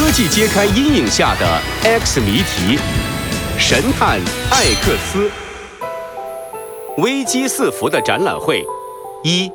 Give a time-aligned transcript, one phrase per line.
[0.00, 2.78] 科技揭开阴影下的 X 谜题，
[3.58, 4.18] 神探
[4.50, 5.30] 艾克斯，
[6.96, 8.64] 危机四伏的展览会
[9.22, 9.52] 一。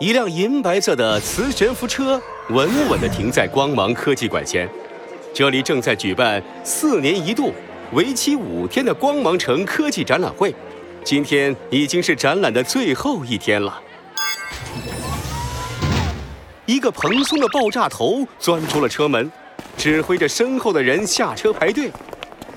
[0.00, 4.68] 一辆银白色的磁悬浮车稳稳地停在光芒科技馆前，
[5.32, 7.54] 这里正在举办四年一度、
[7.92, 10.52] 为期五天的光芒城科技展览会。
[11.04, 13.80] 今天已经是展览的最后一天了。
[16.68, 19.32] 一个蓬松的爆炸头钻出了车门，
[19.78, 21.90] 指挥着身后的人下车排队。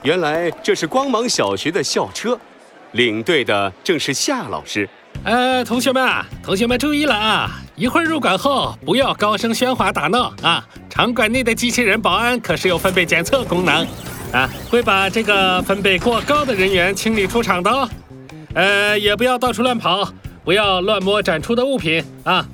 [0.04, 2.38] 原来这是光芒小学的校车，
[2.92, 4.90] 领队的正是夏老师。
[5.24, 6.04] 呃，同学们，
[6.44, 7.52] 同学们注意了啊！
[7.78, 10.68] 一会儿入馆后不要高声喧哗打闹啊！
[10.90, 13.88] 场馆内的机器人保安可是有分贝检测功能，
[14.34, 17.90] 啊，会把这个分贝过高的人员清理出场的哦。
[18.56, 20.06] 呃，也不要到处乱跑，
[20.44, 22.46] 不要乱摸展出的物品啊！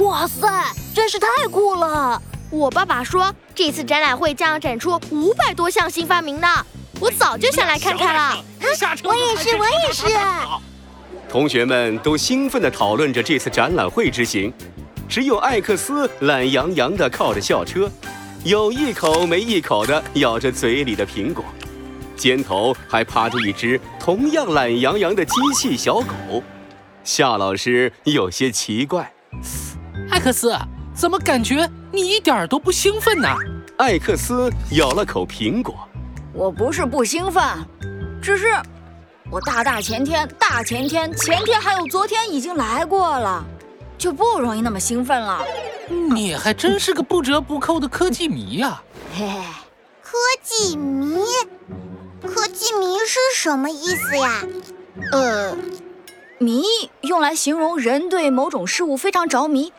[0.00, 0.48] 哇塞，
[0.94, 2.22] 真是太酷了！
[2.50, 6.46] 我爸爸说这次展览会将要展出五百多项新发明呢，
[7.00, 8.44] 我早就想来看看了。
[9.02, 10.06] 我也是，我也是。
[11.28, 14.52] 同学们都兴奋地讨论着这次展览会之行，
[15.08, 17.90] 只有艾克斯懒洋洋地靠着校车，
[18.44, 21.44] 有一口没一口地咬着嘴里的苹果。
[22.16, 26.40] 肩头还趴着一只同样懒洋洋的机器小狗，
[27.02, 29.12] 夏老师有些奇怪
[30.08, 30.56] ：“艾克斯，
[30.94, 33.28] 怎么感觉你一点都不兴奋呢？”
[33.78, 35.74] 艾克斯咬了口苹果
[36.32, 37.42] ：“我不是不兴奋，
[38.22, 38.54] 只是
[39.30, 43.44] 我大大前天、大前天、前天还有昨天已经来过了，
[43.98, 45.44] 就不容易那么兴奋了。”
[45.88, 48.80] 你还真是个不折不扣的科技迷呀！
[49.14, 49.40] 嘿嘿，
[50.00, 51.18] 科技迷。
[52.22, 54.42] 科技迷是什么意思呀？
[55.12, 55.54] 呃，
[56.38, 56.62] 迷
[57.02, 59.72] 用来形容人对某种事物非常着迷。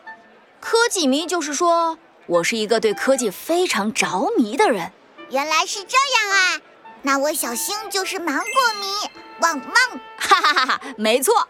[0.68, 4.90] 科技迷就是说我是一个对科技非常着迷的人。
[5.30, 6.60] 原来是这样啊！
[7.02, 8.44] 那我小星就是芒果
[8.80, 9.08] 迷，
[9.42, 10.00] 汪汪！
[10.16, 11.46] 哈哈哈哈，没错。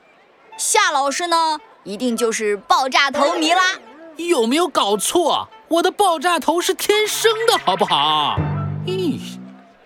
[0.58, 3.78] 夏老师呢，一定就是爆炸头迷啦。
[4.18, 5.48] 有没有搞错？
[5.68, 8.36] 我的爆炸头是天生的，好不好？
[8.84, 9.18] 咦。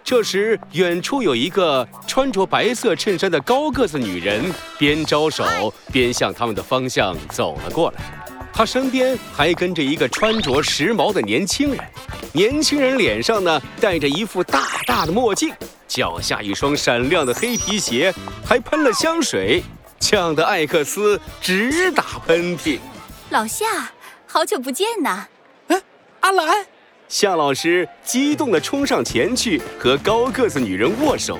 [0.02, 8.19] 这时，远处有一个穿着白色衬衫的高个子女人，边招手边向他们的方向走了过来。
[8.52, 11.80] 她身边还跟着一个穿着时髦的年轻人，
[12.32, 15.52] 年轻人脸上呢戴着一副大大的墨镜，
[15.88, 18.12] 脚下一双闪亮的黑皮鞋，
[18.44, 19.62] 还喷了香水，
[19.98, 22.78] 呛得艾克斯直打喷嚏。
[23.30, 23.90] 老夏，
[24.26, 25.26] 好久不见呐！
[25.68, 25.82] 哎，
[26.20, 26.66] 阿兰。
[27.08, 31.38] 夏老师激动地冲上前去和高个子女人握手。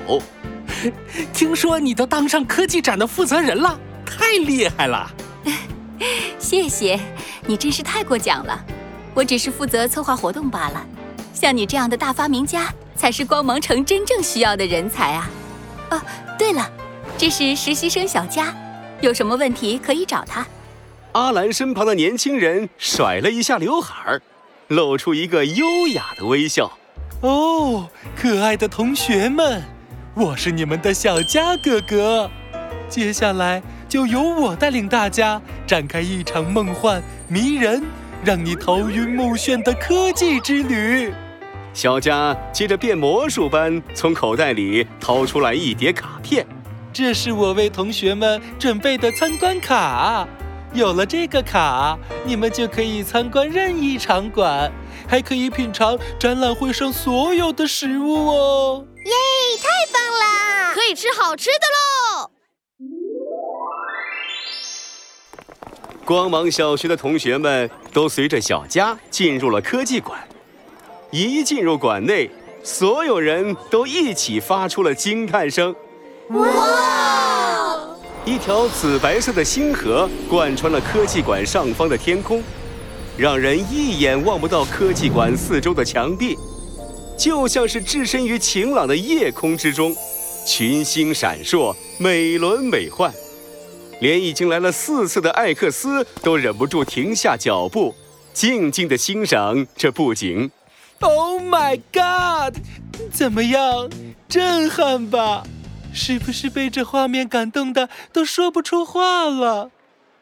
[1.33, 5.09] 听说你都当上科技展的负责人了，太厉害了！
[6.39, 6.99] 谢谢，
[7.45, 8.65] 你真是太过奖了。
[9.13, 10.85] 我只是负责策划活动罢了。
[11.33, 15.29] 像你这样的大发明家，才是光芒城真正需要的人才啊！
[15.91, 16.01] 哦，
[16.37, 16.69] 对了，
[17.17, 18.53] 这是实习生小佳，
[19.01, 20.45] 有什么问题可以找他。
[21.13, 24.21] 阿兰身旁的年轻人甩了一下刘海儿。
[24.69, 26.71] 露出一个优雅的微笑。
[27.21, 29.61] 哦，可爱的同学们，
[30.15, 32.31] 我是你们的小佳哥哥。
[32.87, 37.83] 接下来就由我带领大家展开一场梦幻、迷人、
[38.23, 41.13] 让你头晕目眩的科技之旅。
[41.73, 46.47] 小佳接着变魔术般从口袋里掏出来一叠卡片，
[46.93, 50.25] 这是我为同学们准备的参观卡。
[50.71, 54.71] 有了这个卡，你们就可以参观任意场馆，
[55.05, 58.85] 还可以品尝展览会上所有的食物哦！
[59.03, 59.11] 耶，
[59.61, 60.73] 太棒了！
[60.73, 62.20] 可以吃好吃的喽！
[66.05, 70.19] 光芒小学的同学们都随着小佳进入了科技馆。
[71.11, 72.29] 一进入馆内，
[72.63, 75.75] 所有人都一起发出了惊叹声
[76.29, 77.87] ：“哇！”
[78.23, 82.41] 一条紫白色的星河贯穿了科技馆上方的天空，
[83.17, 86.37] 让人一眼望不到科技馆四周的墙壁，
[87.17, 89.95] 就像是置身于晴朗的夜空之中，
[90.45, 93.11] 群星闪烁，美轮美奂。
[94.01, 97.93] 连已经来了四次的艾克斯都忍不住停下脚步，
[98.33, 100.49] 静静地欣赏这布景。
[100.99, 102.55] Oh my god！
[103.11, 103.89] 怎么样，
[104.27, 105.43] 震撼吧？
[105.93, 109.69] 是不是被这画面感动的都说不出话了？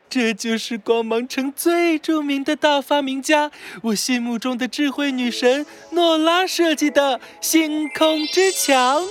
[0.10, 3.50] 这就是光芒城最著名的大发明家，
[3.84, 9.06] 我心目中的智慧女神诺拉设计的星空之墙。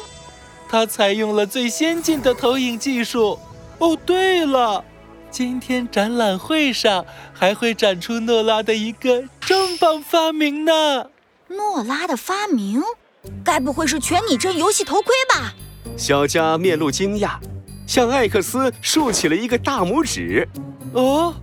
[0.69, 3.39] 它采用了最先进的投影技术。
[3.79, 4.85] 哦，对了，
[5.31, 10.73] 今天展览会上还会展出诺拉的一个重磅发明呢！
[11.49, 12.83] 诺拉的发明，
[13.45, 15.55] 该不会是全拟真游戏头盔吧？
[15.97, 17.39] 小佳面露惊讶，
[17.87, 20.49] 向艾克斯竖起了一个大拇指。
[20.93, 21.35] 哦，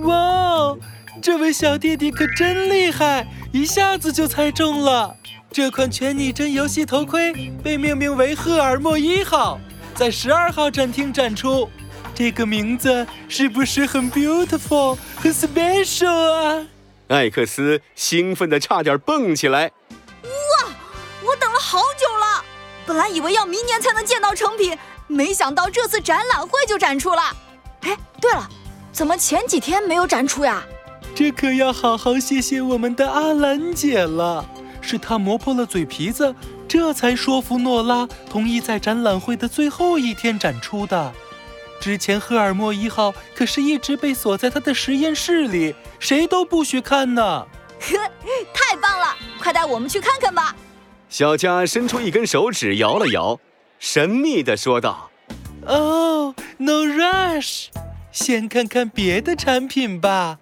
[0.00, 0.78] 哇哦，
[1.22, 5.14] 这位小弟弟可真厉害，一下子就猜中了。
[5.52, 9.58] 这款全拟真游戏头盔被命名为赫尔墨一号，
[10.00, 11.68] 在十二号展厅展出。
[12.14, 16.66] 这个名字是不是很 beautiful、很 special 啊？
[17.08, 19.70] 艾克斯兴奋的差点蹦起来。
[20.22, 20.70] 哇，
[21.22, 22.42] 我等了好久了，
[22.86, 24.74] 本来以为要明年才能见到成品，
[25.06, 27.36] 没想到这次展览会就展出了。
[27.82, 28.48] 哎，对了，
[28.90, 30.62] 怎么前几天没有展出呀？
[31.14, 34.46] 这可要好好谢谢我们的阿兰姐了。
[34.80, 36.34] 是他磨破了嘴皮子，
[36.68, 41.12] 这才说服诺拉同意在展览会的最后一天展出的。
[41.80, 47.22] 之前赫尔墨一号可是一直被锁在他的实验室里，谁都不许看呢。
[47.80, 47.96] 呵，
[48.52, 50.54] 太棒了，快带我们去看看吧。
[51.08, 53.40] 小佳伸出一根手指摇了摇，
[53.78, 55.10] 神秘地说道
[55.66, 57.68] ：“Oh, no rush，
[58.12, 60.38] 先看看别的产品吧。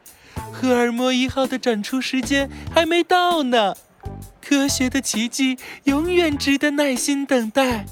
[0.52, 3.76] 赫尔墨一号的展出时间还没到呢。”
[4.48, 7.84] 科学的奇迹永远值得耐心等待，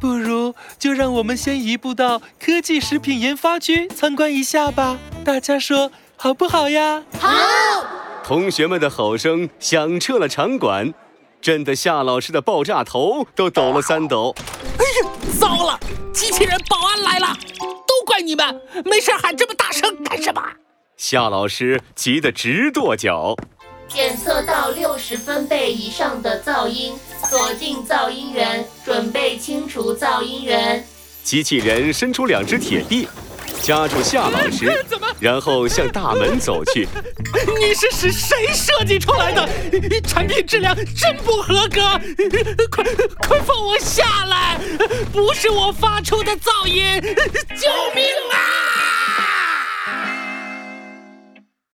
[0.00, 4.98] 不如就让我们先移步到科技食品研发区参观一下吧。
[5.24, 7.04] 大家说好不好呀？
[7.20, 7.30] 好！
[8.24, 10.92] 同学们的吼声响彻了场馆，
[11.40, 14.34] 震得夏老师的爆炸头都抖了三抖。
[14.78, 15.78] 哎呀，糟了！
[16.12, 17.28] 机器人保安来了，
[17.60, 18.60] 都怪你们！
[18.84, 20.42] 没事喊这么大声干什么？
[20.96, 23.36] 夏老师急得直跺脚。
[23.86, 24.63] 检测到六
[25.06, 26.94] 十分贝以上的噪音，
[27.28, 30.82] 锁定噪音源，准备清除噪音源。
[31.22, 33.06] 机器人伸出两只铁臂，
[33.60, 34.72] 夹住夏老师，
[35.20, 36.88] 然后向大门走去。
[37.60, 39.46] 你是是谁设计出来的？
[40.08, 41.82] 产品质量真不合格！
[42.70, 42.82] 快
[43.28, 44.58] 快放我下来！
[45.12, 46.98] 不是我发出的噪音，
[47.60, 47.68] 就